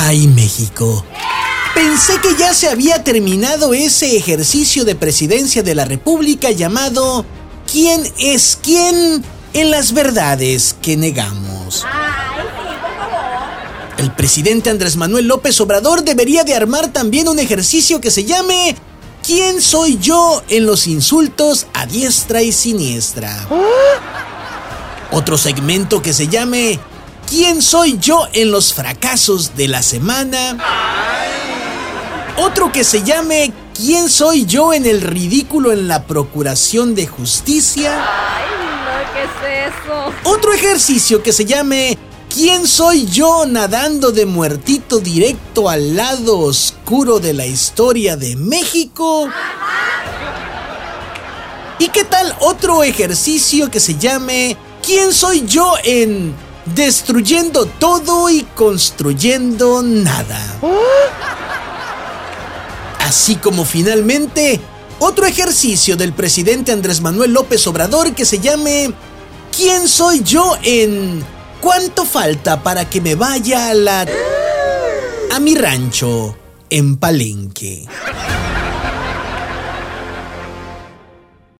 Ay, 0.00 0.28
México. 0.28 1.04
Pensé 1.74 2.20
que 2.20 2.36
ya 2.38 2.54
se 2.54 2.68
había 2.68 3.02
terminado 3.02 3.74
ese 3.74 4.16
ejercicio 4.16 4.84
de 4.84 4.94
presidencia 4.94 5.64
de 5.64 5.74
la 5.74 5.84
República 5.84 6.52
llamado 6.52 7.26
¿Quién 7.70 8.10
es 8.16 8.58
quién 8.62 9.24
en 9.54 9.70
las 9.72 9.92
verdades 9.92 10.76
que 10.80 10.96
negamos? 10.96 11.84
El 13.98 14.12
presidente 14.12 14.70
Andrés 14.70 14.94
Manuel 14.94 15.26
López 15.26 15.60
Obrador 15.60 16.04
debería 16.04 16.44
de 16.44 16.54
armar 16.54 16.92
también 16.92 17.26
un 17.26 17.40
ejercicio 17.40 18.00
que 18.00 18.12
se 18.12 18.24
llame 18.24 18.76
¿Quién 19.26 19.60
soy 19.60 19.98
yo 19.98 20.44
en 20.48 20.64
los 20.64 20.86
insultos 20.86 21.66
a 21.74 21.86
diestra 21.86 22.40
y 22.42 22.52
siniestra? 22.52 23.48
Otro 25.10 25.36
segmento 25.36 26.00
que 26.02 26.14
se 26.14 26.28
llame 26.28 26.78
¿Quién 27.28 27.60
soy 27.60 27.98
yo 27.98 28.26
en 28.32 28.50
los 28.50 28.72
fracasos 28.72 29.54
de 29.54 29.68
la 29.68 29.82
semana? 29.82 30.56
Otro 32.38 32.72
que 32.72 32.84
se 32.84 33.02
llame 33.02 33.52
¿Quién 33.74 34.08
soy 34.08 34.46
yo 34.46 34.72
en 34.72 34.86
el 34.86 35.02
ridículo 35.02 35.72
en 35.72 35.88
la 35.88 36.06
procuración 36.06 36.94
de 36.94 37.06
justicia? 37.06 38.02
Ay, 38.02 38.46
no, 38.64 39.12
¿qué 39.12 39.66
es 39.66 39.74
eso? 39.74 40.12
Otro 40.24 40.54
ejercicio 40.54 41.22
que 41.22 41.34
se 41.34 41.44
llame 41.44 41.98
¿Quién 42.32 42.66
soy 42.66 43.04
yo 43.04 43.44
nadando 43.46 44.10
de 44.10 44.24
muertito 44.24 44.98
directo 44.98 45.68
al 45.68 45.96
lado 45.96 46.38
oscuro 46.38 47.20
de 47.20 47.34
la 47.34 47.44
historia 47.44 48.16
de 48.16 48.36
México? 48.36 49.28
¿Y 51.78 51.88
qué 51.88 52.04
tal 52.04 52.34
otro 52.40 52.82
ejercicio 52.84 53.70
que 53.70 53.80
se 53.80 53.98
llame 53.98 54.56
¿Quién 54.82 55.12
soy 55.12 55.44
yo 55.46 55.74
en 55.84 56.47
destruyendo 56.74 57.66
todo 57.66 58.30
y 58.30 58.42
construyendo 58.54 59.82
nada? 59.82 60.40
Así 63.00 63.36
como 63.36 63.64
finalmente 63.64 64.60
otro 64.98 65.26
ejercicio 65.26 65.96
del 65.96 66.12
presidente 66.12 66.72
Andrés 66.72 67.00
Manuel 67.00 67.32
López 67.32 67.66
Obrador 67.66 68.14
que 68.14 68.24
se 68.24 68.38
llame 68.38 68.92
¿Quién 69.56 69.88
soy 69.88 70.22
yo 70.22 70.56
en 70.62 71.24
cuánto 71.60 72.04
falta 72.04 72.62
para 72.62 72.88
que 72.88 73.00
me 73.00 73.14
vaya 73.14 73.70
a 73.70 73.74
la 73.74 74.06
a 75.30 75.40
mi 75.40 75.54
rancho 75.54 76.36
en 76.70 76.96
Palenque? 76.96 77.86